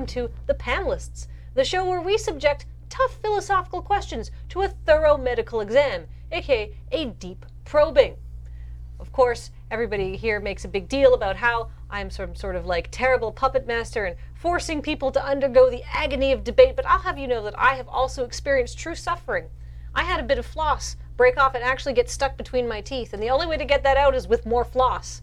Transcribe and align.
Welcome 0.00 0.14
to 0.14 0.30
The 0.46 0.54
Panelists, 0.54 1.26
the 1.54 1.62
show 1.62 1.86
where 1.86 2.00
we 2.00 2.16
subject 2.16 2.64
tough 2.88 3.18
philosophical 3.20 3.82
questions 3.82 4.30
to 4.48 4.62
a 4.62 4.68
thorough 4.68 5.18
medical 5.18 5.60
exam, 5.60 6.06
aka 6.32 6.74
a 6.90 7.04
deep 7.04 7.44
probing. 7.66 8.16
Of 8.98 9.12
course, 9.12 9.50
everybody 9.70 10.16
here 10.16 10.40
makes 10.40 10.64
a 10.64 10.68
big 10.68 10.88
deal 10.88 11.12
about 11.12 11.36
how 11.36 11.68
I'm 11.90 12.08
some 12.08 12.34
sort 12.34 12.56
of 12.56 12.64
like 12.64 12.88
terrible 12.90 13.30
puppet 13.30 13.66
master 13.66 14.06
and 14.06 14.16
forcing 14.32 14.80
people 14.80 15.12
to 15.12 15.22
undergo 15.22 15.68
the 15.68 15.84
agony 15.92 16.32
of 16.32 16.44
debate, 16.44 16.76
but 16.76 16.86
I'll 16.86 17.00
have 17.00 17.18
you 17.18 17.28
know 17.28 17.42
that 17.42 17.58
I 17.58 17.74
have 17.74 17.86
also 17.86 18.24
experienced 18.24 18.78
true 18.78 18.94
suffering. 18.94 19.50
I 19.94 20.04
had 20.04 20.18
a 20.18 20.22
bit 20.22 20.38
of 20.38 20.46
floss 20.46 20.96
break 21.18 21.36
off 21.36 21.54
and 21.54 21.62
actually 21.62 21.92
get 21.92 22.08
stuck 22.08 22.38
between 22.38 22.66
my 22.66 22.80
teeth, 22.80 23.12
and 23.12 23.22
the 23.22 23.28
only 23.28 23.46
way 23.46 23.58
to 23.58 23.66
get 23.66 23.82
that 23.82 23.98
out 23.98 24.14
is 24.14 24.26
with 24.26 24.46
more 24.46 24.64
floss. 24.64 25.20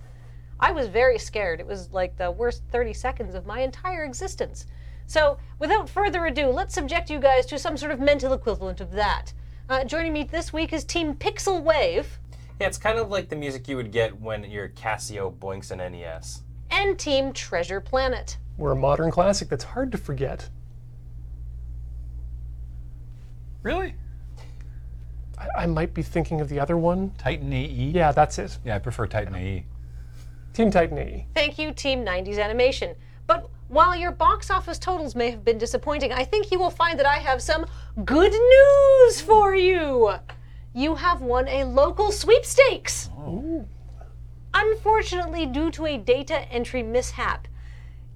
I 0.59 0.71
was 0.71 0.87
very 0.87 1.19
scared. 1.19 1.59
It 1.59 1.67
was 1.67 1.91
like 1.91 2.17
the 2.17 2.31
worst 2.31 2.63
30 2.71 2.93
seconds 2.93 3.35
of 3.35 3.45
my 3.45 3.59
entire 3.61 4.03
existence. 4.03 4.65
So, 5.05 5.37
without 5.59 5.89
further 5.89 6.25
ado, 6.25 6.47
let's 6.47 6.73
subject 6.73 7.09
you 7.09 7.19
guys 7.19 7.45
to 7.47 7.59
some 7.59 7.77
sort 7.77 7.91
of 7.91 7.99
mental 7.99 8.33
equivalent 8.33 8.81
of 8.81 8.91
that. 8.91 9.31
Uh, 9.69 9.83
joining 9.83 10.13
me 10.13 10.23
this 10.23 10.51
week 10.51 10.73
is 10.73 10.83
Team 10.83 11.13
Pixel 11.13 11.61
Wave 11.61 12.19
Yeah, 12.59 12.67
it's 12.67 12.77
kind 12.77 12.97
of 12.97 13.09
like 13.09 13.29
the 13.29 13.35
music 13.35 13.67
you 13.67 13.75
would 13.77 13.91
get 13.91 14.19
when 14.19 14.43
your 14.45 14.69
Casio 14.69 15.33
boinks 15.37 15.71
an 15.71 15.77
NES. 15.77 16.41
and 16.71 16.97
Team 16.97 17.31
Treasure 17.33 17.79
Planet. 17.79 18.37
We're 18.57 18.71
a 18.71 18.75
modern 18.75 19.11
classic 19.11 19.49
that's 19.49 19.63
hard 19.63 19.91
to 19.91 19.97
forget. 19.97 20.49
Really? 23.61 23.95
I, 25.37 25.63
I 25.63 25.65
might 25.67 25.93
be 25.93 26.01
thinking 26.01 26.41
of 26.41 26.49
the 26.49 26.59
other 26.59 26.77
one. 26.77 27.11
Titan 27.17 27.53
AE? 27.53 27.91
Yeah, 27.93 28.11
that's 28.11 28.39
it. 28.39 28.57
Yeah, 28.65 28.75
I 28.75 28.79
prefer 28.79 29.05
Titan 29.07 29.35
AE. 29.35 29.65
Team 30.57 30.71
Titan 30.71 30.97
AE. 30.97 31.27
Thank 31.35 31.59
you, 31.59 31.71
Team 31.71 32.03
90s 32.03 32.39
Animation. 32.39 32.95
But 33.27 33.47
while 33.67 33.95
your 33.95 34.09
box 34.11 34.49
office 34.49 34.79
totals 34.79 35.13
may 35.13 35.29
have 35.29 35.45
been 35.45 35.59
disappointing, 35.59 36.11
I 36.11 36.23
think 36.23 36.51
you 36.51 36.57
will 36.57 36.71
find 36.71 36.97
that 36.97 37.05
I 37.05 37.17
have 37.17 37.43
some 37.43 37.67
good 38.03 38.31
news 38.31 39.21
for 39.21 39.53
you. 39.53 40.15
You 40.73 40.95
have 40.95 41.21
won 41.21 41.47
a 41.47 41.63
local 41.63 42.11
sweepstakes. 42.11 43.11
Unfortunately, 44.51 45.45
due 45.45 45.69
to 45.69 45.85
a 45.85 45.99
data 45.99 46.51
entry 46.51 46.81
mishap, 46.81 47.47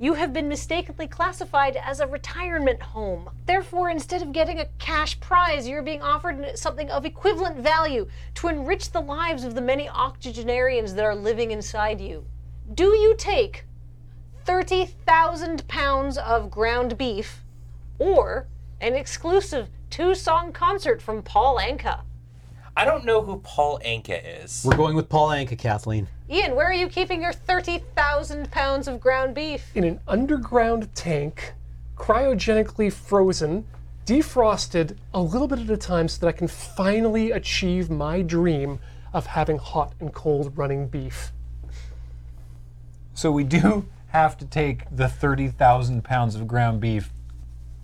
you 0.01 0.15
have 0.15 0.33
been 0.33 0.49
mistakenly 0.49 1.05
classified 1.05 1.75
as 1.75 1.99
a 1.99 2.07
retirement 2.07 2.81
home. 2.81 3.29
Therefore, 3.45 3.91
instead 3.91 4.23
of 4.23 4.31
getting 4.31 4.59
a 4.59 4.65
cash 4.79 5.19
prize, 5.19 5.67
you're 5.67 5.83
being 5.83 6.01
offered 6.01 6.57
something 6.57 6.89
of 6.89 7.05
equivalent 7.05 7.57
value 7.57 8.07
to 8.33 8.47
enrich 8.47 8.89
the 8.89 8.99
lives 8.99 9.43
of 9.43 9.53
the 9.53 9.61
many 9.61 9.87
octogenarians 9.87 10.95
that 10.95 11.05
are 11.05 11.13
living 11.13 11.51
inside 11.51 12.01
you. 12.01 12.25
Do 12.73 12.95
you 12.95 13.13
take 13.15 13.65
30,000 14.45 15.67
pounds 15.67 16.17
of 16.17 16.49
ground 16.49 16.97
beef 16.97 17.43
or 17.99 18.47
an 18.79 18.95
exclusive 18.95 19.69
two 19.91 20.15
song 20.15 20.51
concert 20.51 20.99
from 20.99 21.21
Paul 21.21 21.59
Anka? 21.59 22.01
I 22.75 22.85
don't 22.85 23.03
know 23.03 23.21
who 23.21 23.37
Paul 23.37 23.79
Anka 23.85 24.43
is. 24.43 24.63
We're 24.65 24.77
going 24.77 24.95
with 24.95 25.09
Paul 25.09 25.29
Anka, 25.29 25.57
Kathleen. 25.57 26.07
Ian, 26.29 26.55
where 26.55 26.69
are 26.69 26.73
you 26.73 26.87
keeping 26.87 27.21
your 27.21 27.33
30,000 27.33 28.49
pounds 28.49 28.87
of 28.87 29.01
ground 29.01 29.35
beef? 29.35 29.75
In 29.75 29.83
an 29.83 29.99
underground 30.07 30.93
tank, 30.95 31.53
cryogenically 31.97 32.91
frozen, 32.91 33.65
defrosted 34.05 34.95
a 35.13 35.21
little 35.21 35.47
bit 35.47 35.59
at 35.59 35.69
a 35.69 35.77
time 35.77 36.07
so 36.07 36.21
that 36.21 36.27
I 36.27 36.31
can 36.31 36.47
finally 36.47 37.31
achieve 37.31 37.89
my 37.89 38.21
dream 38.21 38.79
of 39.13 39.25
having 39.25 39.57
hot 39.57 39.93
and 39.99 40.13
cold 40.13 40.57
running 40.57 40.87
beef. 40.87 41.33
So 43.13 43.31
we 43.31 43.43
do 43.43 43.85
have 44.07 44.37
to 44.37 44.45
take 44.45 44.85
the 44.89 45.09
30,000 45.09 46.03
pounds 46.03 46.35
of 46.35 46.47
ground 46.47 46.79
beef 46.79 47.11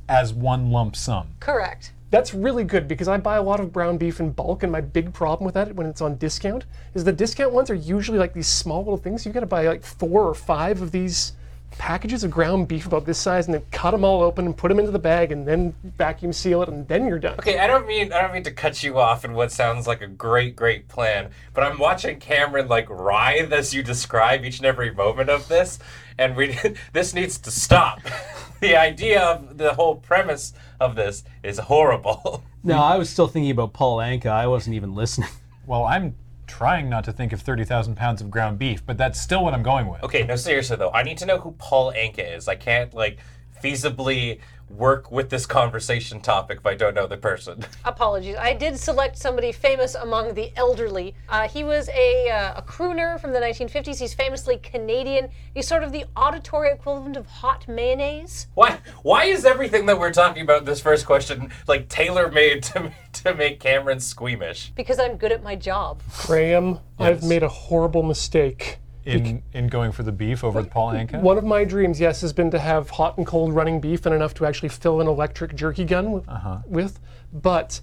as 0.07 0.33
one 0.33 0.72
lump 0.72 0.95
sum. 0.95 1.35
Correct. 1.41 1.91
That's 2.09 2.34
really 2.34 2.63
good 2.63 2.88
because 2.88 3.09
I 3.09 3.18
buy 3.18 3.35
a 3.35 3.44
lot 3.44 3.59
of 3.59 3.73
brown 3.73 3.97
beef 3.97 4.19
in 4.19 4.31
bulk, 4.31 4.63
and 4.63 4.72
my 4.72 4.79
big 4.79 5.13
problem 5.13 5.45
with 5.45 5.56
that 5.56 5.75
when 5.75 5.88
it's 5.88 6.01
on 6.01 6.18
discount 6.18 6.66
is 6.94 7.03
the 7.03 7.12
discount 7.12 7.51
ones 7.51 7.69
are 7.69 7.75
usually 7.75 8.18
like 8.18 8.34
these 8.34 8.47
small 8.47 8.79
little 8.79 8.97
things. 8.97 9.25
You 9.25 9.34
got 9.34 9.41
to 9.41 9.45
buy 9.45 9.68
like 9.68 9.84
four 9.84 10.23
or 10.23 10.34
five 10.34 10.81
of 10.81 10.91
these 10.91 11.34
packages 11.72 12.23
of 12.23 12.31
ground 12.31 12.67
beef 12.67 12.85
about 12.85 13.05
this 13.05 13.17
size, 13.17 13.45
and 13.45 13.53
then 13.53 13.63
cut 13.72 13.91
them 13.91 14.03
all 14.03 14.22
open 14.22 14.45
and 14.45 14.57
put 14.57 14.69
them 14.69 14.79
into 14.79 14.91
the 14.91 15.00
bag, 15.00 15.31
and 15.31 15.47
then 15.47 15.73
vacuum 15.97 16.33
seal 16.33 16.61
it, 16.63 16.69
and 16.69 16.88
then 16.88 17.07
you're 17.07 17.19
done. 17.19 17.35
Okay, 17.39 17.59
I 17.59 17.67
don't 17.67 17.88
mean 17.88 18.11
I 18.13 18.22
don't 18.22 18.33
mean 18.33 18.44
to 18.44 18.51
cut 18.51 18.83
you 18.83 18.97
off 18.97 19.25
in 19.25 19.33
what 19.33 19.51
sounds 19.51 19.88
like 19.88 20.01
a 20.01 20.07
great, 20.07 20.56
great 20.56 20.88
plan, 20.88 21.29
but 21.53 21.63
I'm 21.63 21.77
watching 21.77 22.19
Cameron 22.19 22.67
like 22.67 22.89
writhe 22.89 23.51
as 23.51 23.73
you 23.73 23.83
describe 23.83 24.44
each 24.45 24.57
and 24.57 24.66
every 24.66 24.94
moment 24.94 25.29
of 25.29 25.47
this, 25.47 25.79
and 26.17 26.35
we 26.35 26.57
this 26.94 27.13
needs 27.13 27.38
to 27.39 27.51
stop. 27.51 28.01
the 28.59 28.75
idea 28.75 29.22
of 29.22 29.57
the 29.57 29.73
whole 29.73 29.95
premise 29.95 30.53
of 30.79 30.95
this 30.95 31.23
is 31.44 31.59
horrible. 31.59 32.44
No, 32.63 32.79
I 32.79 32.97
was 32.97 33.09
still 33.09 33.29
thinking 33.29 33.51
about 33.51 33.72
Paul 33.72 34.00
Anka. 34.00 34.25
I 34.25 34.47
wasn't 34.47 34.75
even 34.75 34.94
listening. 34.94 35.29
Well, 35.66 35.85
I'm 35.85 36.16
trying 36.47 36.90
not 36.90 37.03
to 37.03 37.12
think 37.12 37.34
of 37.34 37.41
30,000 37.41 37.96
pounds 37.96 38.22
of 38.22 38.31
ground 38.31 38.58
beef, 38.58 38.85
but 38.85 38.97
that's 38.97 39.22
still 39.22 39.44
what 39.44 39.53
I'm 39.53 39.63
going 39.63 39.88
with. 39.88 40.03
Okay, 40.03 40.24
no, 40.25 40.35
seriously 40.35 40.78
though, 40.78 40.91
I 40.91 41.03
need 41.03 41.18
to 41.19 41.25
know 41.25 41.40
who 41.40 41.52
Paul 41.52 41.94
Anka 41.94 42.38
is. 42.38 42.47
I 42.47 42.56
can't 42.56 42.94
like 42.94 43.19
feasibly 43.62 44.40
work 44.69 45.12
with 45.12 45.30
this 45.30 45.46
conversation 45.46 46.19
topic 46.19 46.59
if 46.59 46.66
I 46.66 46.75
don't 46.75 46.94
know 46.94 47.07
the 47.07 47.18
person. 47.18 47.66
Apologies. 47.86 48.36
I 48.38 48.53
did 48.53 48.78
select 48.78 49.18
somebody 49.18 49.52
famous 49.52 49.96
among 49.96 50.34
the 50.34 50.52
elderly. 50.57 51.16
Uh, 51.30 51.47
he 51.47 51.63
was 51.63 51.90
a, 51.90 52.30
uh, 52.30 52.53
a 52.57 52.62
crooner 52.62 53.19
from 53.19 53.31
the 53.31 53.40
1950s. 53.40 54.00
He's 54.00 54.13
famously 54.13 54.57
Canadian. 54.57 55.30
He's 55.53 55.68
sort 55.68 55.84
of 55.84 55.91
the 55.91 56.06
auditory 56.16 56.72
equivalent 56.72 57.16
of 57.16 57.25
hot 57.28 57.68
mayonnaise. 57.68 58.47
Why? 58.56 58.80
Why 59.03 59.25
is 59.25 59.46
everything 59.46 59.86
that 59.86 60.00
we're 60.00 60.12
talking 60.12 60.44
about 60.44 60.59
in 60.59 60.66
this 60.66 60.81
first 60.81 61.06
question 61.06 61.52
like 61.68 61.88
tailor 61.88 62.30
made 62.30 62.63
to 62.63 62.91
to 63.27 63.35
make 63.35 63.59
Cameron 63.59 63.99
squeamish? 63.99 64.71
Because 64.75 64.99
I'm 64.99 65.17
good 65.17 65.31
at 65.31 65.43
my 65.43 65.55
job. 65.55 66.01
Graham, 66.25 66.79
I've 66.99 67.23
made 67.23 67.43
a 67.43 67.49
horrible 67.49 68.03
mistake. 68.03 68.79
In, 69.05 69.41
in 69.53 69.67
going 69.69 69.93
for 69.93 70.03
the 70.03 70.11
beef 70.11 70.43
over 70.43 70.61
the 70.61 70.67
Paul 70.67 70.91
Anka? 70.91 71.21
One 71.21 71.38
of 71.38 71.45
my 71.45 71.63
dreams, 71.63 71.97
yes, 71.97 72.19
has 72.21 72.33
been 72.33 72.51
to 72.51 72.59
have 72.59 72.89
hot 72.89 73.17
and 73.17 73.25
cold 73.25 73.53
running 73.53 73.79
beef 73.79 74.05
and 74.05 74.13
enough 74.13 74.33
to 74.33 74.45
actually 74.45 74.67
fill 74.67 74.99
an 74.99 75.07
electric 75.07 75.55
jerky 75.55 75.85
gun 75.85 76.11
with, 76.11 76.27
uh-huh. 76.27 76.57
with. 76.65 76.99
But 77.31 77.79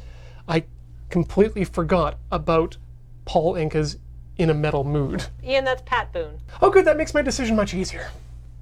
I 0.47 0.65
completely 1.09 1.65
forgot 1.65 2.19
about 2.31 2.77
Paul 3.25 3.55
Anka's 3.55 3.97
in 4.37 4.51
a 4.51 4.55
metal 4.55 4.85
mood. 4.85 5.27
Ian, 5.43 5.65
that's 5.65 5.83
Pat 5.87 6.13
Boone. 6.13 6.41
Oh, 6.61 6.69
good, 6.69 6.85
that 6.85 6.99
makes 6.99 7.15
my 7.15 7.23
decision 7.23 7.57
much 7.57 7.73
easier. 7.73 8.11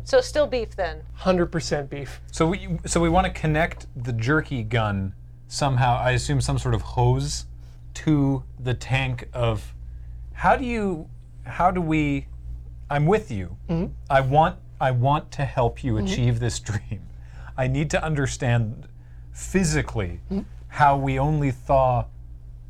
So 0.05 0.21
still 0.21 0.47
beef 0.47 0.77
then. 0.77 1.03
100% 1.21 1.89
beef. 1.89 2.21
So 2.31 2.47
we 2.47 2.79
so 2.87 3.01
we 3.01 3.09
want 3.09 3.27
to 3.27 3.33
connect 3.33 3.87
the 3.97 4.13
jerky 4.13 4.63
gun 4.63 5.15
somehow. 5.53 5.99
I 5.99 6.13
assume 6.13 6.41
some 6.41 6.59
sort 6.59 6.75
of 6.75 6.83
hose 6.83 7.47
to 7.95 8.43
the 8.59 8.75
tank 8.75 9.29
of. 9.33 9.75
How 10.33 10.57
do 10.57 10.65
you? 10.65 11.09
How 11.45 11.71
do 11.71 11.81
we? 11.81 12.27
I'm 12.91 13.07
with 13.07 13.31
you. 13.31 13.57
Mm-hmm. 13.69 13.93
I 14.11 14.21
want 14.21 14.57
I 14.81 14.91
want 14.91 15.31
to 15.33 15.45
help 15.45 15.85
you 15.85 15.95
mm-hmm. 15.95 16.07
achieve 16.07 16.41
this 16.41 16.59
dream. 16.59 17.03
I 17.57 17.69
need 17.69 17.91
to 17.91 18.03
understand 18.03 18.89
physically 19.33 20.21
mm-hmm. 20.31 20.41
how 20.69 20.97
we 20.97 21.19
only 21.19 21.51
thaw 21.51 22.07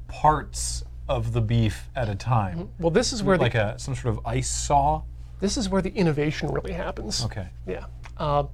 parts 0.09 0.84
of 1.09 1.32
the 1.32 1.41
beef 1.41 1.88
at 1.97 2.09
a 2.09 2.15
time, 2.15 2.69
Well, 2.78 2.91
this 2.91 3.12
is 3.12 3.22
where 3.22 3.37
like 3.37 3.53
the, 3.53 3.75
a 3.75 3.78
some 3.78 3.94
sort 3.94 4.16
of 4.16 4.26
ice 4.26 4.50
saw. 4.50 5.03
this 5.41 5.56
is 5.56 5.69
where 5.69 5.82
the 5.82 5.91
innovation 5.91 6.50
really 6.50 6.72
happens. 6.72 7.25
Okay, 7.25 7.48
Yeah. 7.66 7.87
Uh, 8.19 8.44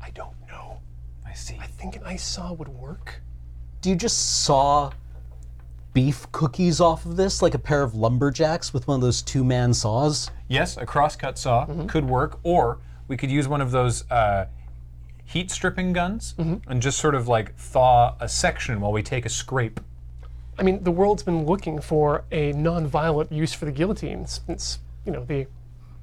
I 0.00 0.10
don't 0.10 0.36
know. 0.48 0.80
I 1.26 1.32
see. 1.32 1.56
I 1.60 1.66
think 1.66 1.96
an 1.96 2.02
ice 2.04 2.24
saw 2.24 2.52
would 2.52 2.68
work. 2.68 3.22
Do 3.82 3.90
you 3.90 3.96
just 3.96 4.44
saw 4.44 4.92
beef 5.92 6.30
cookies 6.30 6.80
off 6.80 7.04
of 7.04 7.16
this 7.16 7.42
like 7.42 7.54
a 7.54 7.58
pair 7.58 7.82
of 7.82 7.96
lumberjacks 7.96 8.72
with 8.72 8.86
one 8.86 8.94
of 8.94 9.00
those 9.00 9.22
two 9.22 9.42
man 9.42 9.74
saws? 9.74 10.30
Yes, 10.46 10.76
a 10.76 10.86
crosscut 10.86 11.36
saw 11.36 11.66
could 11.88 12.08
work, 12.08 12.38
or 12.44 12.78
we 13.08 13.16
could 13.16 13.28
use 13.28 13.48
one 13.48 13.60
of 13.60 13.72
those 13.72 14.08
uh, 14.08 14.46
heat 15.24 15.50
stripping 15.50 15.92
guns 15.92 16.36
and 16.38 16.80
just 16.80 17.00
sort 17.00 17.16
of 17.16 17.26
like 17.26 17.56
thaw 17.56 18.14
a 18.20 18.28
section 18.28 18.80
while 18.80 18.92
we 18.92 19.02
take 19.02 19.26
a 19.26 19.28
scrape. 19.28 19.80
I 20.56 20.62
mean, 20.62 20.84
the 20.84 20.92
world's 20.92 21.24
been 21.24 21.44
looking 21.44 21.80
for 21.80 22.24
a 22.30 22.52
non-violent 22.52 23.32
use 23.32 23.52
for 23.52 23.64
the 23.64 23.72
guillotine 23.72 24.26
since, 24.26 24.78
you 25.04 25.10
know, 25.10 25.24
the 25.24 25.48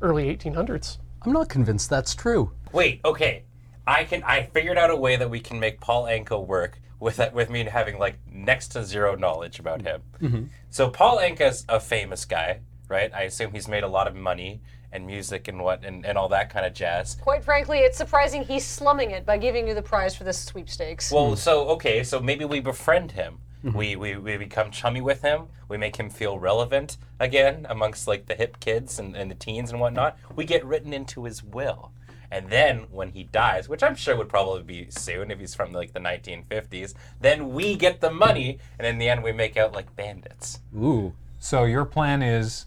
early 0.02 0.36
1800s. 0.36 0.98
I'm 1.22 1.32
not 1.32 1.48
convinced 1.48 1.90
that's 1.90 2.14
true. 2.14 2.52
Wait, 2.74 3.00
okay. 3.06 3.44
I 3.88 4.04
can. 4.04 4.22
I 4.24 4.50
figured 4.54 4.78
out 4.78 4.90
a 4.90 4.98
way 4.98 5.16
that 5.16 5.30
we 5.30 5.40
can 5.40 5.62
make 5.62 5.80
Paul 5.80 6.04
Anka 6.04 6.46
work 6.46 6.78
with 7.00 7.18
that, 7.18 7.34
with 7.34 7.50
me 7.50 7.64
having 7.64 7.98
like 7.98 8.18
next 8.32 8.70
to 8.70 8.84
zero 8.84 9.16
knowledge 9.16 9.60
about 9.60 9.82
him. 9.82 10.02
Mm-hmm. 10.22 10.44
So 10.70 10.90
Paul 10.90 11.18
Anka's 11.18 11.66
a 11.70 11.80
famous 11.80 12.26
guy, 12.26 12.60
right? 12.88 13.12
I 13.14 13.24
assume 13.24 13.52
he's 13.52 13.68
made 13.68 13.84
a 13.84 13.88
lot 13.88 14.08
of 14.08 14.16
money 14.16 14.62
and 14.92 15.06
music 15.06 15.48
and 15.48 15.62
what 15.64 15.86
and, 15.86 16.06
and 16.06 16.18
all 16.18 16.30
that 16.30 16.50
kind 16.52 16.66
of 16.66 16.74
jazz. 16.74 17.16
Quite 17.22 17.44
frankly, 17.44 17.80
it's 17.80 17.98
surprising 17.98 18.44
he's 18.44 18.66
slumming 18.66 19.12
it 19.12 19.26
by 19.26 19.38
giving 19.38 19.68
you 19.68 19.74
the 19.74 19.82
prize 19.82 20.16
for 20.16 20.24
this 20.24 20.40
sweepstakes. 20.40 21.12
Well, 21.12 21.32
mm. 21.32 21.38
so 21.38 21.68
okay, 21.70 22.04
so 22.04 22.20
maybe 22.20 22.46
we 22.46 22.60
befriend 22.60 23.12
him. 23.12 23.40
Mm-hmm. 23.64 23.78
We, 23.78 23.96
we 23.98 24.18
we 24.18 24.38
become 24.38 24.72
chummy 24.72 25.02
with 25.02 25.22
him. 25.22 25.48
We 25.68 25.78
make 25.78 25.98
him 25.98 26.10
feel 26.10 26.40
relevant 26.40 26.98
again 27.20 27.66
amongst 27.70 28.08
like 28.08 28.26
the 28.26 28.36
hip 28.36 28.60
kids 28.60 29.00
and, 29.00 29.16
and 29.16 29.30
the 29.30 29.36
teens 29.36 29.72
and 29.72 29.80
whatnot. 29.80 30.18
We 30.36 30.46
get 30.46 30.66
written 30.66 30.94
into 30.94 31.26
his 31.26 31.44
will, 31.44 31.92
And 32.32 32.50
then 32.50 32.86
when 32.92 33.10
he 33.10 33.24
dies, 33.24 33.68
which 33.68 33.82
I'm 33.84 33.96
sure 33.96 34.16
would 34.16 34.30
probably 34.30 34.64
be 34.64 34.92
soon 34.92 35.32
if 35.32 35.40
he's 35.40 35.56
from 35.56 35.72
like 35.72 35.94
the 35.94 36.00
1950s, 36.00 36.94
then 37.20 37.54
we 37.54 37.76
get 37.76 38.02
the 38.02 38.12
money, 38.12 38.60
and 38.78 38.88
in 38.88 38.98
the 39.00 39.10
end 39.10 39.24
we 39.24 39.32
make 39.32 39.58
out 39.58 39.74
like 39.74 39.96
bandits. 39.96 40.60
Ooh. 40.76 41.14
So 41.40 41.64
your 41.64 41.86
plan 41.86 42.22
is 42.22 42.66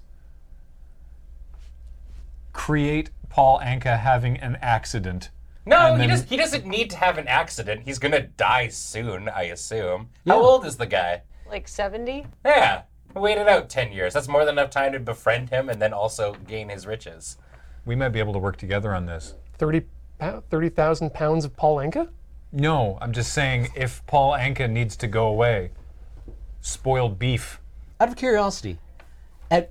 create 2.53 3.11
Paul 3.29 3.61
Anka 3.61 3.99
having 3.99 4.37
an 4.39 4.59
accident. 4.61 5.31
No, 5.65 5.93
he, 5.93 5.99
then- 5.99 6.09
does, 6.09 6.25
he 6.25 6.37
doesn't 6.37 6.67
need 6.67 6.91
to 6.91 6.97
have 6.97 7.19
an 7.19 7.29
accident. 7.29 7.83
He's 7.85 7.99
gonna 7.99 8.23
die 8.23 8.69
soon, 8.69 9.29
I 9.29 9.45
assume. 9.45 10.09
How 10.27 10.41
old 10.43 10.67
is 10.67 10.77
the 10.77 10.87
guy? 10.87 11.23
Like 11.49 11.69
70? 11.69 12.27
Yeah, 12.45 12.83
wait 13.15 13.39
it 13.39 13.47
out 13.49 13.69
10 13.69 13.93
years. 13.93 14.15
That's 14.15 14.29
more 14.29 14.45
than 14.45 14.59
enough 14.59 14.71
time 14.71 14.93
to 14.93 14.99
befriend 15.01 15.51
him 15.51 15.69
and 15.69 15.81
then 15.81 15.93
also 15.93 16.35
gain 16.47 16.69
his 16.69 16.87
riches. 16.87 17.37
We 17.85 17.95
might 17.95 18.09
be 18.09 18.19
able 18.19 18.33
to 18.33 18.39
work 18.39 18.57
together 18.57 18.95
on 18.95 19.07
this. 19.07 19.35
30 19.63 19.87
30,000 20.51 21.15
pounds 21.15 21.45
of 21.45 21.57
Paul 21.57 21.77
Anka? 21.77 22.09
No, 22.51 22.99
I'm 23.01 23.13
just 23.13 23.33
saying 23.33 23.69
if 23.77 24.05
Paul 24.07 24.33
Anka 24.33 24.69
needs 24.69 24.97
to 24.97 25.07
go 25.07 25.29
away, 25.29 25.71
spoiled 26.61 27.17
beef. 27.17 27.61
Out 28.01 28.09
of 28.09 28.17
curiosity, 28.17 28.79
at 29.53 29.71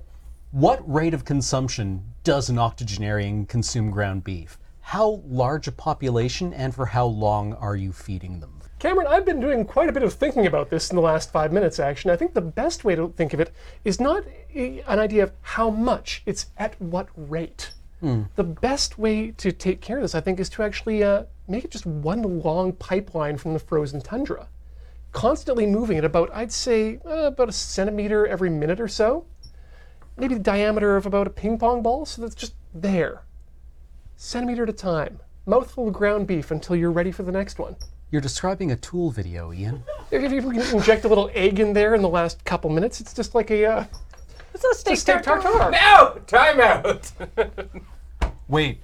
what 0.50 0.80
rate 0.90 1.12
of 1.12 1.26
consumption 1.26 2.04
does 2.24 2.48
an 2.48 2.58
octogenarian 2.58 3.44
consume 3.44 3.90
ground 3.90 4.24
beef? 4.24 4.58
How 4.80 5.20
large 5.26 5.68
a 5.68 5.72
population 5.72 6.54
and 6.54 6.74
for 6.74 6.86
how 6.86 7.04
long 7.04 7.52
are 7.52 7.76
you 7.76 7.92
feeding 7.92 8.40
them? 8.40 8.60
Cameron, 8.78 9.08
I've 9.08 9.26
been 9.26 9.40
doing 9.40 9.66
quite 9.66 9.90
a 9.90 9.92
bit 9.92 10.02
of 10.02 10.14
thinking 10.14 10.46
about 10.46 10.70
this 10.70 10.88
in 10.88 10.96
the 10.96 11.02
last 11.02 11.30
five 11.30 11.52
minutes, 11.52 11.78
actually. 11.78 12.14
I 12.14 12.16
think 12.16 12.32
the 12.32 12.40
best 12.40 12.82
way 12.82 12.94
to 12.94 13.12
think 13.14 13.34
of 13.34 13.40
it 13.40 13.52
is 13.84 14.00
not 14.00 14.24
an 14.54 14.82
idea 14.88 15.24
of 15.24 15.32
how 15.42 15.68
much, 15.68 16.22
it's 16.24 16.46
at 16.56 16.80
what 16.80 17.08
rate. 17.14 17.72
The 18.34 18.44
best 18.44 18.98
way 18.98 19.30
to 19.32 19.52
take 19.52 19.80
care 19.80 19.96
of 19.98 20.02
this, 20.02 20.14
I 20.14 20.20
think, 20.20 20.40
is 20.40 20.48
to 20.50 20.62
actually 20.62 21.02
uh, 21.04 21.24
make 21.46 21.64
it 21.64 21.70
just 21.70 21.86
one 21.86 22.40
long 22.40 22.72
pipeline 22.72 23.38
from 23.38 23.52
the 23.52 23.58
frozen 23.58 24.00
tundra. 24.00 24.48
Constantly 25.12 25.66
moving 25.66 25.98
at 25.98 26.04
about, 26.04 26.30
I'd 26.34 26.52
say, 26.52 26.98
uh, 27.06 27.26
about 27.26 27.48
a 27.48 27.52
centimeter 27.52 28.26
every 28.26 28.50
minute 28.50 28.80
or 28.80 28.88
so. 28.88 29.26
Maybe 30.16 30.34
the 30.34 30.40
diameter 30.40 30.96
of 30.96 31.06
about 31.06 31.26
a 31.26 31.30
ping 31.30 31.58
pong 31.58 31.82
ball, 31.82 32.04
so 32.04 32.22
that's 32.22 32.34
just 32.34 32.54
there. 32.74 33.22
Centimeter 34.16 34.64
at 34.64 34.68
a 34.68 34.72
time. 34.72 35.20
Mouthful 35.46 35.88
of 35.88 35.94
ground 35.94 36.26
beef 36.26 36.50
until 36.50 36.76
you're 36.76 36.92
ready 36.92 37.12
for 37.12 37.22
the 37.22 37.32
next 37.32 37.58
one. 37.58 37.76
You're 38.10 38.20
describing 38.20 38.72
a 38.72 38.76
tool 38.76 39.10
video, 39.10 39.52
Ian. 39.52 39.84
If 40.10 40.30
you 40.30 40.42
can 40.42 40.60
inject 40.60 41.06
a 41.06 41.08
little 41.08 41.30
egg 41.32 41.58
in 41.58 41.72
there 41.72 41.94
in 41.94 42.02
the 42.02 42.08
last 42.08 42.44
couple 42.44 42.68
minutes, 42.68 43.00
it's 43.00 43.14
just 43.14 43.34
like 43.34 43.50
a 43.50 43.64
uh, 43.64 43.84
It's 44.54 44.64
a 44.64 44.74
steak, 44.74 44.94
a 44.94 44.96
steak 44.96 45.22
tartare. 45.22 45.52
tartare. 45.52 45.70
No! 45.70 46.20
Time 46.26 46.60
out! 46.60 47.12
Wait, 48.48 48.80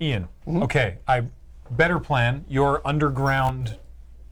Ian. 0.00 0.28
Mm-hmm. 0.46 0.62
Okay, 0.62 0.98
I 1.06 1.24
better 1.70 1.98
plan 1.98 2.44
your 2.48 2.86
underground 2.86 3.78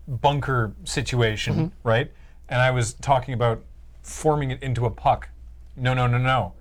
bunker 0.06 0.74
situation, 0.84 1.54
mm-hmm. 1.54 1.88
right? 1.88 2.12
And 2.48 2.60
I 2.60 2.70
was 2.70 2.94
talking 2.94 3.34
about 3.34 3.62
forming 4.02 4.50
it 4.50 4.62
into 4.62 4.86
a 4.86 4.90
puck. 4.90 5.28
No, 5.76 5.94
no, 5.94 6.06
no, 6.06 6.18
no. 6.18 6.54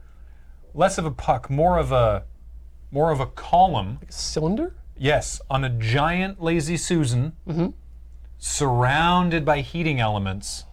Less 0.73 0.97
of 0.97 1.05
a 1.05 1.11
puck, 1.11 1.49
more 1.49 1.77
of 1.77 1.91
a 1.91 2.23
more 2.91 3.11
of 3.11 3.19
a 3.19 3.25
column. 3.25 3.99
A 4.07 4.11
cylinder. 4.11 4.73
Yes, 4.97 5.41
on 5.49 5.63
a 5.63 5.69
giant 5.69 6.41
lazy 6.41 6.77
Susan, 6.77 7.33
mm-hmm. 7.47 7.67
surrounded 8.37 9.45
by 9.45 9.61
heating 9.61 9.99
elements. 9.99 10.65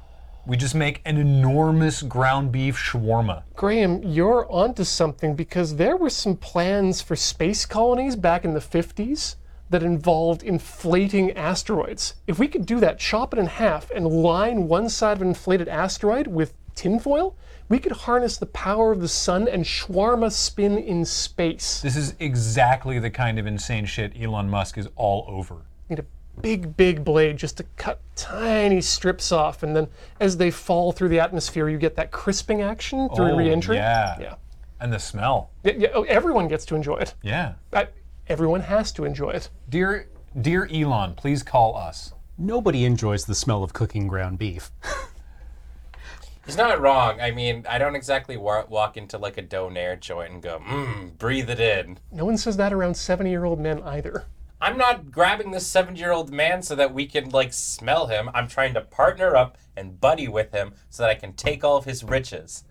We 0.46 0.56
just 0.56 0.76
make 0.76 1.02
an 1.04 1.16
enormous 1.16 2.02
ground 2.02 2.52
beef 2.52 2.76
shawarma. 2.76 3.43
Graham, 3.56 4.00
you're 4.04 4.46
onto 4.48 4.84
something 4.84 5.34
because 5.34 5.75
there 5.75 5.96
were 5.96 6.08
some 6.08 6.37
plans 6.37 7.00
for 7.00 7.16
space 7.16 7.66
colonies 7.66 8.14
back 8.14 8.44
in 8.44 8.54
the 8.54 8.60
50s 8.60 9.34
that 9.70 9.82
involved 9.82 10.44
inflating 10.44 11.32
asteroids. 11.32 12.14
If 12.28 12.38
we 12.38 12.46
could 12.46 12.64
do 12.64 12.78
that, 12.78 13.00
chop 13.00 13.32
it 13.32 13.40
in 13.40 13.46
half, 13.46 13.90
and 13.90 14.06
line 14.06 14.69
one 14.69 14.88
side 14.88 15.16
of 15.16 15.22
an 15.22 15.28
inflated 15.28 15.66
asteroid 15.66 16.28
with 16.28 16.54
tinfoil, 16.76 17.37
we 17.69 17.81
could 17.81 17.90
harness 17.90 18.37
the 18.37 18.46
power 18.46 18.92
of 18.92 19.00
the 19.00 19.08
sun 19.08 19.49
and 19.49 19.64
shawarma 19.64 20.31
spin 20.31 20.78
in 20.78 21.04
space. 21.04 21.81
This 21.81 21.96
is 21.96 22.14
exactly 22.20 23.00
the 23.00 23.10
kind 23.10 23.40
of 23.40 23.49
insane 23.49 23.87
shit 23.87 24.12
Elon 24.16 24.49
Musk 24.49 24.78
is 24.78 24.88
all 24.94 25.25
over. 25.26 25.62
need 25.88 25.99
a 25.99 26.04
big, 26.42 26.76
big 26.76 27.04
blade 27.04 27.36
just 27.36 27.56
to 27.58 27.64
cut 27.76 28.00
tiny 28.14 28.80
strips 28.80 29.32
off, 29.32 29.62
and 29.62 29.74
then 29.76 29.88
as 30.20 30.36
they 30.36 30.50
fall 30.50 30.92
through 30.92 31.08
the 31.08 31.20
atmosphere, 31.20 31.68
you 31.68 31.78
get 31.78 31.96
that 31.96 32.10
crisping 32.10 32.62
action 32.62 33.08
through 33.14 33.32
Oh, 33.32 33.36
re-entry. 33.36 33.76
Yeah. 33.76 34.16
Yeah. 34.20 34.34
And 34.80 34.92
the 34.92 34.98
smell. 34.98 35.50
Yeah, 35.64 35.72
yeah, 35.78 35.88
oh, 35.94 36.02
everyone 36.04 36.48
gets 36.48 36.64
to 36.66 36.74
enjoy 36.74 36.96
it. 36.96 37.14
Yeah. 37.22 37.54
I, 37.72 37.88
everyone 38.28 38.60
has 38.60 38.92
to 38.92 39.04
enjoy 39.04 39.30
it. 39.30 39.48
Dear 39.68 40.08
dear 40.40 40.68
Elon, 40.72 41.14
please 41.14 41.42
call 41.42 41.76
us. 41.76 42.12
Nobody 42.38 42.84
enjoys 42.84 43.24
the 43.24 43.34
smell 43.34 43.62
of 43.64 43.72
cooking 43.72 44.06
ground 44.06 44.38
beef. 44.38 44.70
He's 46.44 46.56
not 46.56 46.80
wrong. 46.80 47.20
I 47.20 47.32
mean, 47.32 47.64
I 47.68 47.78
don't 47.78 47.96
exactly 47.96 48.36
wa- 48.36 48.66
walk 48.68 48.96
into 48.96 49.18
like 49.18 49.36
a 49.36 49.42
donair 49.42 49.98
joint 49.98 50.32
and 50.32 50.42
go, 50.42 50.60
mmm, 50.60 51.18
breathe 51.18 51.50
it 51.50 51.58
in. 51.58 51.98
No 52.12 52.24
one 52.24 52.36
says 52.38 52.56
that 52.58 52.72
around 52.72 52.96
70 52.96 53.30
year 53.30 53.44
old 53.44 53.58
men 53.58 53.82
either. 53.82 54.26
I'm 54.60 54.78
not 54.78 55.10
grabbing 55.10 55.50
this 55.50 55.66
70 55.66 55.98
year 56.00 56.12
old 56.12 56.32
man 56.32 56.62
so 56.62 56.74
that 56.76 56.94
we 56.94 57.06
can 57.06 57.28
like 57.28 57.52
smell 57.52 58.06
him. 58.06 58.30
I'm 58.32 58.48
trying 58.48 58.72
to 58.74 58.80
partner 58.80 59.36
up 59.36 59.58
and 59.76 60.00
buddy 60.00 60.28
with 60.28 60.52
him 60.52 60.72
so 60.88 61.02
that 61.02 61.10
I 61.10 61.14
can 61.14 61.34
take 61.34 61.62
all 61.62 61.76
of 61.76 61.84
his 61.84 62.02
riches. 62.02 62.64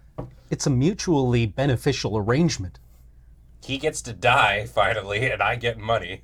It's 0.49 0.65
a 0.65 0.71
mutually 0.71 1.45
beneficial 1.45 2.17
arrangement. 2.17 2.79
He 3.63 3.77
gets 3.77 4.01
to 4.03 4.13
die 4.13 4.65
finally, 4.65 5.29
and 5.29 5.41
I 5.41 5.55
get 5.55 5.77
money. 5.77 6.21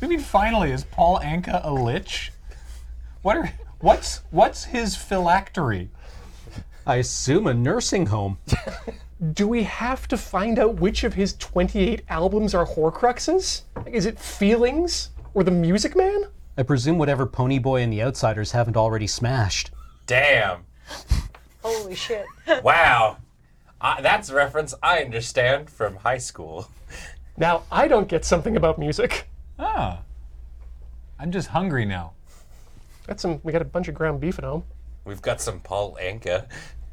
I 0.00 0.06
mean, 0.06 0.20
finally, 0.20 0.72
is 0.72 0.84
Paul 0.84 1.20
Anka 1.20 1.60
a 1.64 1.72
lich? 1.72 2.32
What 3.22 3.36
are 3.36 3.52
what's 3.80 4.18
what's 4.30 4.64
his 4.64 4.96
phylactery? 4.96 5.90
I 6.86 6.96
assume 6.96 7.46
a 7.46 7.54
nursing 7.54 8.06
home. 8.06 8.38
Do 9.30 9.46
we 9.46 9.62
have 9.62 10.08
to 10.08 10.16
find 10.16 10.58
out 10.58 10.80
which 10.80 11.04
of 11.04 11.14
his 11.14 11.34
28 11.34 12.02
albums 12.08 12.54
are 12.54 12.66
Horcruxes? 12.66 13.62
Is 13.86 14.04
it 14.04 14.18
Feelings 14.18 15.10
or 15.34 15.44
The 15.44 15.50
Music 15.52 15.94
Man? 15.94 16.24
I 16.58 16.64
presume 16.64 16.98
whatever 16.98 17.24
Ponyboy 17.24 17.84
and 17.84 17.92
the 17.92 18.02
Outsiders 18.02 18.50
haven't 18.50 18.76
already 18.76 19.06
smashed. 19.06 19.70
Damn. 20.08 20.64
Holy 21.62 21.94
shit. 21.94 22.26
Wow. 22.64 23.18
Uh, 23.80 24.00
that's 24.00 24.28
a 24.28 24.34
reference 24.34 24.74
I 24.82 25.02
understand 25.04 25.70
from 25.70 25.96
high 25.96 26.18
school. 26.18 26.68
Now, 27.36 27.62
I 27.70 27.86
don't 27.86 28.08
get 28.08 28.24
something 28.24 28.56
about 28.56 28.76
music. 28.76 29.28
Ah. 29.56 30.00
I'm 31.20 31.30
just 31.30 31.48
hungry 31.48 31.84
now. 31.84 32.12
Got 33.06 33.20
some, 33.20 33.40
we 33.44 33.52
got 33.52 33.62
a 33.62 33.66
bunch 33.66 33.86
of 33.86 33.94
ground 33.94 34.20
beef 34.20 34.38
at 34.38 34.44
home. 34.44 34.64
We've 35.04 35.22
got 35.22 35.40
some 35.40 35.60
Paul 35.60 35.96
Anka. 36.02 36.46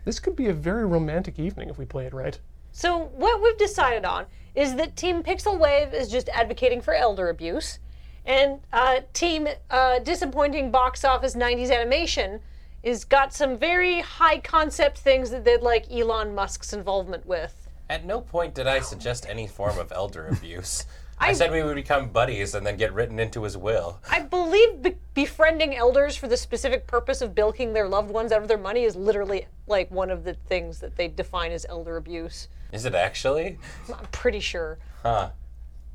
This 0.09 0.19
could 0.19 0.35
be 0.35 0.47
a 0.47 0.53
very 0.53 0.87
romantic 0.87 1.37
evening 1.37 1.69
if 1.69 1.77
we 1.77 1.85
play 1.85 2.07
it 2.07 2.15
right. 2.15 2.39
So 2.71 2.97
what 2.97 3.43
we've 3.43 3.59
decided 3.59 4.05
on 4.05 4.25
is 4.55 4.75
that 4.77 4.95
Team 4.95 5.21
Pixel 5.21 5.59
Wave 5.59 5.93
is 5.93 6.09
just 6.09 6.29
advocating 6.29 6.81
for 6.81 6.95
elder 6.95 7.29
abuse, 7.29 7.77
and 8.25 8.59
uh, 8.73 9.01
Team 9.13 9.47
uh, 9.69 9.99
Disappointing 9.99 10.71
Box 10.71 11.05
Office 11.05 11.35
'90s 11.35 11.71
Animation 11.71 12.39
is 12.81 13.05
got 13.05 13.35
some 13.35 13.55
very 13.55 13.99
high 13.99 14.39
concept 14.39 14.97
things 14.97 15.29
that 15.29 15.45
they'd 15.45 15.61
like 15.61 15.85
Elon 15.91 16.33
Musk's 16.33 16.73
involvement 16.73 17.27
with. 17.27 17.69
At 17.87 18.03
no 18.03 18.19
point 18.19 18.55
did 18.55 18.65
I 18.65 18.79
suggest 18.79 19.27
any 19.29 19.45
form 19.45 19.77
of 19.77 19.91
elder 19.91 20.25
abuse. 20.25 20.87
I, 21.19 21.33
said 21.33 21.51
we 21.51 21.61
would 21.61 21.75
become 21.75 22.09
buddies 22.09 22.55
and 22.55 22.65
then 22.65 22.77
get 22.77 22.93
written 22.93 23.19
into 23.19 23.43
his 23.43 23.57
will. 23.57 23.99
I 24.09 24.21
believe 24.21 24.81
be- 24.81 24.95
befriending 25.19 25.75
elders 25.75 26.15
for 26.15 26.29
the 26.29 26.38
specific 26.38 26.88
purpose 26.88 27.19
of 27.19 27.35
bilking 27.35 27.73
their 27.73 27.89
loved 27.89 28.09
ones 28.09 28.31
out 28.31 28.41
of 28.41 28.47
their 28.47 28.57
money 28.57 28.85
is 28.85 28.95
literally 28.95 29.45
like 29.67 29.91
one 29.91 30.09
of 30.09 30.23
the 30.23 30.33
things 30.33 30.79
that 30.79 30.95
they 30.95 31.09
define 31.09 31.51
as 31.51 31.65
elder 31.67 31.97
abuse. 31.97 32.47
Is 32.71 32.85
it 32.85 32.95
actually? 32.95 33.57
I'm 33.93 34.05
pretty 34.13 34.39
sure. 34.39 34.79
Huh. 35.03 35.31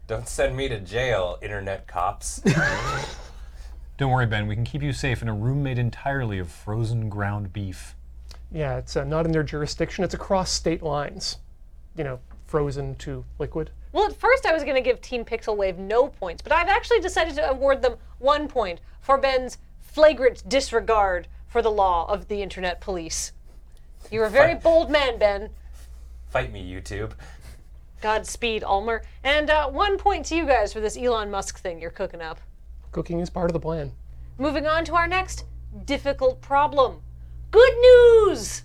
Don't 0.07 0.29
send 0.29 0.55
me 0.55 0.69
to 0.69 0.79
jail, 0.79 1.39
internet 1.41 1.87
cops. 1.87 2.43
Don't 3.97 4.11
worry, 4.11 4.27
Ben. 4.27 4.47
We 4.47 4.57
can 4.57 4.65
keep 4.65 4.83
you 4.83 4.93
safe 4.93 5.23
in 5.23 5.29
a 5.29 5.35
room 5.35 5.63
made 5.63 5.79
entirely 5.79 6.39
of 6.39 6.51
frozen 6.51 7.09
ground 7.09 7.51
beef. 7.51 7.97
Yeah, 8.53 8.77
it's 8.77 8.95
uh, 8.95 9.05
not 9.05 9.25
in 9.25 9.33
their 9.33 9.43
jurisdiction. 9.43 10.05
It's 10.05 10.13
across 10.13 10.51
state 10.51 10.83
lines. 10.83 11.39
You 11.97 12.05
know, 12.05 12.21
frozen 12.45 12.95
to 12.97 13.25
liquid. 13.39 13.71
Well, 13.95 14.07
at 14.07 14.17
first 14.17 14.45
I 14.45 14.53
was 14.53 14.65
going 14.65 14.75
to 14.75 14.81
give 14.81 15.01
Team 15.01 15.25
Pixel 15.25 15.57
Wave 15.57 15.79
no 15.79 16.09
points, 16.09 16.43
but 16.43 16.51
I've 16.51 16.67
actually 16.67 16.99
decided 16.99 17.37
to 17.37 17.49
award 17.49 17.81
them 17.81 17.95
one 18.19 18.49
point 18.49 18.81
for 19.01 19.17
Ben's 19.17 19.59
flagrant 19.79 20.43
disregard 20.49 21.29
for 21.47 21.63
the 21.63 21.71
law 21.71 22.05
of 22.11 22.27
the 22.27 22.43
Internet 22.43 22.81
Police. 22.81 23.31
You're 24.11 24.25
a 24.25 24.31
very 24.31 24.57
bold 24.57 24.91
man, 24.91 25.17
Ben. 25.17 25.51
Fight 26.29 26.53
me, 26.53 26.69
YouTube. 26.69 27.13
Godspeed, 28.01 28.65
Ulmer. 28.65 29.05
And 29.23 29.49
uh, 29.49 29.71
one 29.71 29.97
point 29.97 30.27
to 30.27 30.35
you 30.35 30.45
guys 30.45 30.73
for 30.73 30.81
this 30.81 30.97
Elon 30.97 31.31
Musk 31.31 31.61
thing 31.61 31.81
you're 31.81 31.91
cooking 31.91 32.21
up. 32.21 32.41
Cooking 32.91 33.21
is 33.21 33.31
part 33.31 33.49
of 33.49 33.53
the 33.53 33.61
plan. 33.61 33.93
Moving 34.39 34.67
on 34.67 34.85
to 34.87 34.97
our 34.97 35.07
next 35.07 35.45
difficult 35.85 36.41
problem. 36.41 37.01
Good 37.53 37.75
news! 37.77 38.65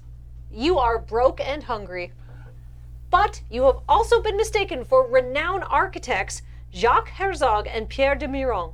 You 0.52 0.80
are 0.80 0.98
broke 0.98 1.40
and 1.40 1.64
hungry. 1.64 2.14
But 3.10 3.42
you 3.50 3.64
have 3.64 3.80
also 3.88 4.22
been 4.22 4.38
mistaken 4.38 4.86
for 4.86 5.08
renowned 5.08 5.64
architects 5.68 6.42
Jacques 6.74 7.10
Herzog 7.10 7.68
and 7.68 7.90
Pierre 7.90 8.16
de 8.16 8.28
Meuron. 8.28 8.74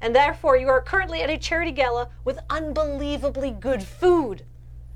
And 0.00 0.14
therefore, 0.14 0.56
you 0.56 0.68
are 0.68 0.80
currently 0.80 1.22
at 1.22 1.30
a 1.30 1.38
charity 1.38 1.72
gala 1.72 2.10
with 2.24 2.38
unbelievably 2.48 3.52
good 3.52 3.82
food. 3.82 4.44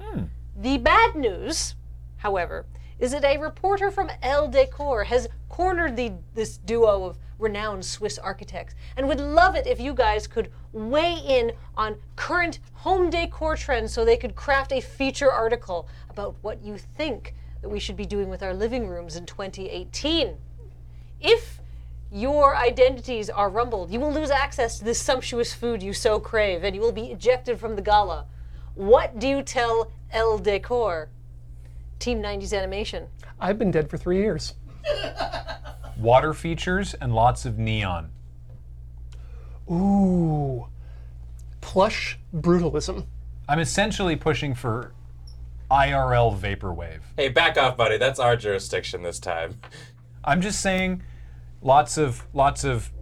Hmm. 0.00 0.25
The 0.57 0.79
bad 0.79 1.14
news, 1.14 1.75
however, 2.19 2.67
is 2.99 3.12
that 3.12 3.25
a 3.25 3.38
reporter 3.38 3.91
from 3.91 4.11
Elle 4.23 4.49
Decor 4.49 5.05
has 5.05 5.29
cornered 5.49 5.97
the, 5.97 6.12
this 6.35 6.57
duo 6.59 7.05
of 7.05 7.19
renowned 7.38 7.85
Swiss 7.85 8.19
architects 8.19 8.75
and 8.97 9.09
would 9.09 9.21
love 9.21 9.57
it 9.57 9.67
if 9.67 9.81
you 9.81 9.93
guys 9.93 10.26
could 10.26 10.50
weigh 10.73 11.19
in 11.26 11.53
on 11.76 11.97
current 12.17 12.61
home 12.73 13.11
decor 13.11 13.57
trends 13.57 13.93
so 13.93 14.05
they 14.05 14.17
could 14.17 14.37
craft 14.37 14.73
a 14.73 14.81
feature 14.81 15.31
article 15.31 15.88
about 16.09 16.37
what 16.43 16.62
you 16.62 16.79
think 16.79 17.35
that 17.64 17.71
we 17.71 17.80
should 17.80 17.97
be 17.97 18.04
doing 18.04 18.28
with 18.28 18.42
our 18.42 18.52
living 18.52 18.88
rooms 18.88 19.16
in 19.16 19.25
2018. 19.25 20.37
If 21.18 21.61
your 22.12 22.54
identities 22.54 23.30
are 23.30 23.49
rumbled, 23.49 23.90
you 23.90 23.99
will 23.99 24.12
lose 24.12 24.30
access 24.30 24.78
to 24.78 24.85
this 24.85 25.00
sumptuous 25.00 25.54
food 25.54 25.83
you 25.83 25.94
so 25.94 26.21
crave 26.21 26.62
and 26.62 26.76
you 26.76 26.83
will 26.83 26.92
be 26.92 27.06
ejected 27.06 27.59
from 27.59 27.75
the 27.75 27.80
gala. 27.80 28.26
What 28.75 29.18
do 29.18 29.26
you 29.26 29.42
tell 29.42 29.90
Elle 30.11 30.37
Decor? 30.37 31.09
Team 31.99 32.23
90s 32.23 32.54
Animation. 32.54 33.06
I've 33.40 33.59
been 33.59 33.71
dead 33.71 33.88
for 33.88 33.97
three 33.97 34.18
years. 34.18 34.52
Water 35.97 36.35
features 36.35 36.92
and 36.92 37.14
lots 37.14 37.47
of 37.47 37.59
neon. 37.59 38.11
Ooh. 39.71 40.66
Plush 41.62 42.18
brutalism. 42.37 43.06
I'm 43.49 43.59
essentially 43.59 44.16
pushing 44.16 44.54
for 44.54 44.92
IRL 45.75 46.38
vaporwave. 46.38 47.00
Hey, 47.16 47.28
back 47.28 47.59
off, 47.59 47.76
buddy. 47.76 47.97
That's 47.97 48.21
our 48.21 48.37
jurisdiction 48.37 49.02
this 49.02 49.19
time. 49.19 49.59
I'm 50.23 50.40
just 50.40 50.61
saying 50.61 51.02
lots 51.62 51.99
of 51.99 52.25
lots 52.33 52.62
of 52.62 52.93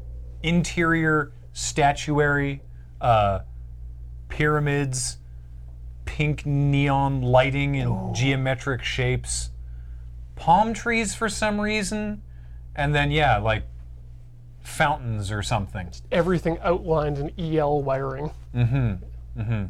interior 0.42 1.32
statuary, 1.52 2.62
uh, 3.02 3.40
pyramids, 4.30 5.18
pink 6.06 6.46
neon 6.46 7.20
lighting 7.20 7.74
in 7.74 8.14
geometric 8.14 8.82
shapes, 8.82 9.50
palm 10.34 10.72
trees 10.72 11.14
for 11.14 11.28
some 11.28 11.60
reason, 11.60 12.22
and 12.74 12.94
then 12.94 13.10
yeah, 13.10 13.36
like 13.36 13.64
fountains 14.62 15.30
or 15.30 15.42
something. 15.42 15.90
Everything 16.10 16.58
outlined 16.62 17.18
in 17.18 17.54
EL 17.54 17.82
wiring. 17.82 18.30
Mm-hmm. 18.54 19.40
Mm-hmm. 19.40 19.64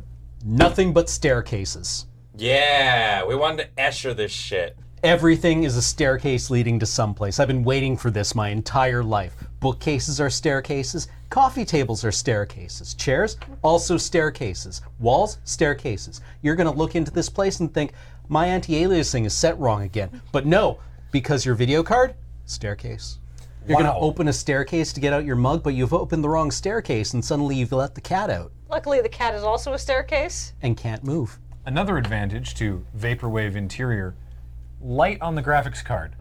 Nothing 0.44 0.92
but 0.92 1.10
staircases. 1.10 2.06
Yeah, 2.36 3.24
we 3.24 3.34
wanted 3.34 3.64
to 3.64 3.82
Escher 3.82 4.16
this 4.16 4.32
shit. 4.32 4.76
Everything 5.02 5.64
is 5.64 5.76
a 5.76 5.82
staircase 5.82 6.48
leading 6.48 6.78
to 6.78 6.86
someplace. 6.86 7.38
I've 7.40 7.48
been 7.48 7.64
waiting 7.64 7.96
for 7.96 8.10
this 8.10 8.34
my 8.34 8.48
entire 8.48 9.02
life. 9.02 9.34
Bookcases 9.60 10.20
are 10.20 10.30
staircases. 10.30 11.08
Coffee 11.28 11.64
tables 11.64 12.04
are 12.04 12.12
staircases. 12.12 12.94
Chairs, 12.94 13.36
also 13.62 13.96
staircases. 13.96 14.80
Walls, 15.00 15.38
staircases. 15.44 16.20
You're 16.40 16.54
going 16.54 16.72
to 16.72 16.78
look 16.78 16.94
into 16.94 17.10
this 17.10 17.28
place 17.28 17.60
and 17.60 17.72
think, 17.72 17.92
my 18.28 18.46
anti 18.46 18.74
aliasing 18.82 19.26
is 19.26 19.34
set 19.34 19.58
wrong 19.58 19.82
again. 19.82 20.22
But 20.30 20.46
no, 20.46 20.78
because 21.10 21.44
your 21.44 21.54
video 21.56 21.82
card, 21.82 22.14
staircase. 22.46 23.18
You're 23.66 23.78
going 23.78 23.92
to 23.92 23.94
open 23.94 24.28
a 24.28 24.32
staircase 24.32 24.92
to 24.94 25.00
get 25.00 25.12
out 25.12 25.24
your 25.24 25.36
mug, 25.36 25.62
but 25.62 25.74
you've 25.74 25.92
opened 25.92 26.24
the 26.24 26.28
wrong 26.28 26.50
staircase 26.50 27.12
and 27.12 27.24
suddenly 27.24 27.56
you've 27.56 27.72
let 27.72 27.94
the 27.94 28.00
cat 28.00 28.30
out 28.30 28.52
Luckily, 28.70 29.00
the 29.02 29.08
cat 29.08 29.34
is 29.34 29.42
also 29.42 29.74
a 29.74 29.78
staircase. 29.78 30.54
and 30.62 30.76
can't 30.76 31.04
move. 31.04 31.38
Another 31.64 31.96
advantage 31.96 32.54
to 32.56 32.84
vaporwave 32.96 33.54
interior, 33.54 34.16
light 34.80 35.20
on 35.20 35.36
the 35.36 35.42
graphics 35.42 35.84
card. 35.84 36.16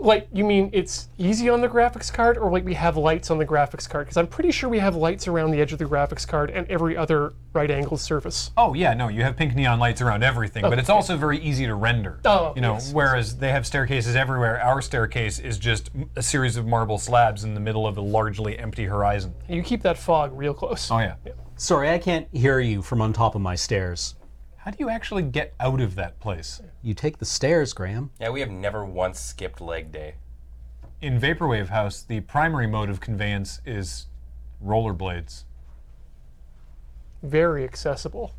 Like, 0.00 0.28
you 0.32 0.44
mean 0.44 0.70
it's 0.72 1.08
easy 1.18 1.48
on 1.48 1.60
the 1.60 1.68
graphics 1.68 2.12
card, 2.12 2.38
or 2.38 2.50
like 2.52 2.64
we 2.64 2.74
have 2.74 2.96
lights 2.96 3.32
on 3.32 3.38
the 3.38 3.44
graphics 3.44 3.90
card? 3.90 4.06
Because 4.06 4.16
I'm 4.16 4.28
pretty 4.28 4.52
sure 4.52 4.70
we 4.70 4.78
have 4.78 4.94
lights 4.94 5.26
around 5.26 5.50
the 5.50 5.60
edge 5.60 5.72
of 5.72 5.80
the 5.80 5.84
graphics 5.84 6.26
card 6.26 6.50
and 6.50 6.66
every 6.70 6.96
other 6.96 7.34
right 7.52 7.70
angle 7.70 7.96
surface. 7.96 8.52
Oh 8.56 8.74
yeah, 8.74 8.94
no, 8.94 9.08
you 9.08 9.22
have 9.24 9.36
pink 9.36 9.56
neon 9.56 9.80
lights 9.80 10.00
around 10.00 10.22
everything, 10.22 10.62
but 10.62 10.78
it's 10.78 10.88
also 10.88 11.16
very 11.16 11.40
easy 11.40 11.66
to 11.66 11.74
render. 11.74 12.20
Oh, 12.24 12.52
you 12.54 12.62
know, 12.62 12.74
yes, 12.74 12.92
whereas 12.92 13.38
they 13.38 13.50
have 13.50 13.66
staircases 13.66 14.14
everywhere, 14.14 14.62
our 14.62 14.80
staircase 14.80 15.40
is 15.40 15.58
just 15.58 15.90
a 16.14 16.22
series 16.22 16.56
of 16.56 16.64
marble 16.64 16.98
slabs 16.98 17.42
in 17.42 17.54
the 17.54 17.60
middle 17.60 17.84
of 17.84 17.98
a 17.98 18.02
largely 18.02 18.56
empty 18.56 18.84
horizon. 18.84 19.34
You 19.48 19.64
keep 19.64 19.82
that 19.82 19.98
fog 19.98 20.30
real 20.38 20.54
close. 20.54 20.90
Oh 20.92 21.00
yeah. 21.00 21.16
Sorry, 21.60 21.90
I 21.90 21.98
can't 21.98 22.28
hear 22.32 22.60
you 22.60 22.82
from 22.82 23.02
on 23.02 23.12
top 23.12 23.34
of 23.34 23.40
my 23.40 23.56
stairs. 23.56 24.14
How 24.58 24.70
do 24.70 24.76
you 24.78 24.88
actually 24.88 25.24
get 25.24 25.54
out 25.58 25.80
of 25.80 25.96
that 25.96 26.20
place? 26.20 26.62
You 26.82 26.94
take 26.94 27.18
the 27.18 27.24
stairs, 27.24 27.72
Graham. 27.72 28.12
Yeah, 28.20 28.30
we 28.30 28.38
have 28.38 28.50
never 28.50 28.84
once 28.84 29.18
skipped 29.18 29.60
leg 29.60 29.90
day. 29.90 30.14
In 31.02 31.20
Vaporwave 31.20 31.70
House, 31.70 32.02
the 32.02 32.20
primary 32.20 32.68
mode 32.68 32.88
of 32.88 33.00
conveyance 33.00 33.60
is 33.66 34.06
rollerblades. 34.64 35.46
Very 37.24 37.64
accessible. 37.64 38.36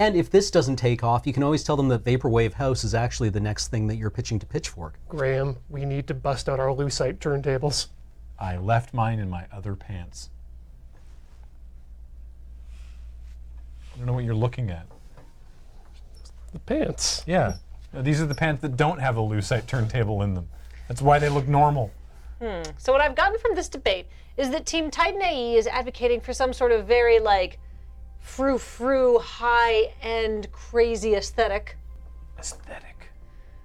And 0.00 0.16
if 0.16 0.28
this 0.28 0.50
doesn't 0.50 0.76
take 0.76 1.04
off, 1.04 1.28
you 1.28 1.32
can 1.32 1.44
always 1.44 1.62
tell 1.62 1.76
them 1.76 1.88
that 1.88 2.02
Vaporwave 2.02 2.54
House 2.54 2.82
is 2.82 2.92
actually 2.92 3.28
the 3.28 3.38
next 3.38 3.68
thing 3.68 3.86
that 3.86 3.96
you're 3.96 4.10
pitching 4.10 4.40
to 4.40 4.46
Pitchfork. 4.46 4.98
Graham, 5.08 5.58
we 5.68 5.84
need 5.84 6.08
to 6.08 6.14
bust 6.14 6.48
out 6.48 6.58
our 6.58 6.74
Lucite 6.74 7.18
turntables. 7.18 7.86
I 8.36 8.56
left 8.56 8.92
mine 8.92 9.20
in 9.20 9.30
my 9.30 9.46
other 9.52 9.76
pants. 9.76 10.30
Don't 13.98 14.06
know 14.06 14.12
what 14.12 14.24
you're 14.24 14.34
looking 14.34 14.70
at. 14.70 14.86
The 16.52 16.60
pants. 16.60 17.24
Yeah. 17.26 17.56
No, 17.92 18.00
these 18.00 18.20
are 18.20 18.26
the 18.26 18.34
pants 18.34 18.62
that 18.62 18.76
don't 18.76 19.00
have 19.00 19.16
a 19.16 19.20
Lucite 19.20 19.66
turntable 19.66 20.22
in 20.22 20.34
them. 20.34 20.48
That's 20.86 21.02
why 21.02 21.18
they 21.18 21.28
look 21.28 21.48
normal. 21.48 21.90
Hmm. 22.40 22.62
So 22.76 22.92
what 22.92 23.00
I've 23.00 23.16
gotten 23.16 23.38
from 23.40 23.56
this 23.56 23.68
debate 23.68 24.06
is 24.36 24.50
that 24.50 24.66
Team 24.66 24.90
Titan 24.90 25.20
AE 25.20 25.56
is 25.56 25.66
advocating 25.66 26.20
for 26.20 26.32
some 26.32 26.52
sort 26.52 26.70
of 26.70 26.86
very 26.86 27.18
like 27.18 27.58
frou-frou, 28.20 29.18
high-end, 29.18 30.52
crazy 30.52 31.14
aesthetic. 31.14 31.76
Aesthetic. 32.38 33.10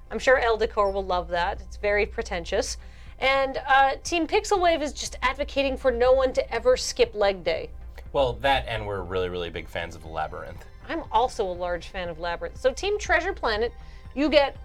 I'm 0.09 0.19
sure 0.19 0.39
Elle 0.39 0.57
Decor 0.57 0.91
will 0.91 1.05
love 1.05 1.27
that. 1.29 1.61
It's 1.61 1.77
very 1.77 2.05
pretentious. 2.05 2.77
And 3.19 3.59
uh, 3.67 3.91
Team 4.03 4.25
Pixel 4.25 4.59
Wave 4.59 4.81
is 4.81 4.93
just 4.93 5.17
advocating 5.21 5.77
for 5.77 5.91
no 5.91 6.11
one 6.11 6.33
to 6.33 6.53
ever 6.53 6.75
skip 6.75 7.13
leg 7.13 7.43
day. 7.43 7.69
Well, 8.13 8.33
that 8.41 8.65
and 8.67 8.85
we're 8.85 9.01
really, 9.01 9.27
really 9.27 9.49
big 9.49 9.67
fans 9.67 9.95
of 9.95 10.03
the 10.03 10.07
Labyrinth. 10.07 10.63
I'm 10.87 11.03
also 11.11 11.43
a 11.43 11.51
large 11.51 11.87
fan 11.87 12.09
of 12.09 12.19
Labyrinth. 12.19 12.59
So, 12.59 12.71
Team 12.71 12.99
Treasure 12.99 13.33
Planet, 13.33 13.73
you 14.13 14.29
get 14.29 14.55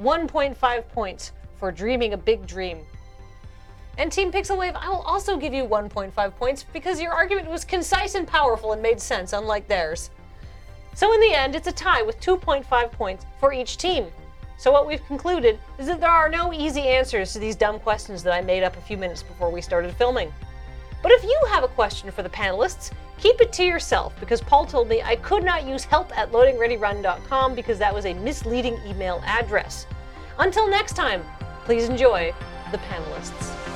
1.5 0.00 0.88
points 0.88 1.32
for 1.58 1.72
dreaming 1.72 2.12
a 2.12 2.16
big 2.16 2.46
dream. 2.46 2.78
And 3.98 4.10
Team 4.10 4.30
Pixel 4.30 4.56
Wave, 4.56 4.74
I 4.76 4.88
will 4.88 5.02
also 5.02 5.36
give 5.36 5.52
you 5.52 5.64
1.5 5.64 6.36
points 6.36 6.64
because 6.72 7.00
your 7.00 7.12
argument 7.12 7.50
was 7.50 7.64
concise 7.64 8.14
and 8.14 8.26
powerful 8.26 8.72
and 8.72 8.80
made 8.80 9.00
sense, 9.00 9.32
unlike 9.32 9.66
theirs. 9.66 10.10
So, 10.94 11.12
in 11.12 11.20
the 11.20 11.34
end, 11.34 11.56
it's 11.56 11.66
a 11.66 11.72
tie 11.72 12.02
with 12.02 12.20
2.5 12.20 12.92
points 12.92 13.26
for 13.40 13.52
each 13.52 13.78
team. 13.78 14.06
So, 14.58 14.70
what 14.70 14.86
we've 14.86 15.04
concluded 15.06 15.58
is 15.76 15.88
that 15.88 16.00
there 16.00 16.08
are 16.08 16.28
no 16.28 16.52
easy 16.52 16.82
answers 16.82 17.32
to 17.32 17.40
these 17.40 17.56
dumb 17.56 17.80
questions 17.80 18.22
that 18.22 18.32
I 18.32 18.42
made 18.42 18.62
up 18.62 18.76
a 18.76 18.80
few 18.80 18.96
minutes 18.96 19.24
before 19.24 19.50
we 19.50 19.60
started 19.60 19.92
filming. 19.96 20.32
But 21.02 21.12
if 21.12 21.24
you 21.24 21.38
have 21.48 21.64
a 21.64 21.68
question 21.68 22.10
for 22.10 22.22
the 22.22 22.28
panelists, 22.28 22.92
keep 23.18 23.40
it 23.40 23.52
to 23.54 23.64
yourself 23.64 24.14
because 24.20 24.40
Paul 24.40 24.66
told 24.66 24.88
me 24.88 25.02
I 25.02 25.16
could 25.16 25.44
not 25.44 25.66
use 25.66 25.84
help 25.84 26.16
at 26.16 26.32
loadingreadyrun.com 26.32 27.54
because 27.54 27.78
that 27.78 27.92
was 27.92 28.06
a 28.06 28.14
misleading 28.14 28.78
email 28.86 29.20
address. 29.24 29.86
Until 30.38 30.68
next 30.68 30.94
time, 30.94 31.24
please 31.64 31.88
enjoy 31.88 32.32
the 32.70 32.78
panelists. 32.78 33.71